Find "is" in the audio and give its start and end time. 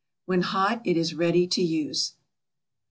0.97-1.13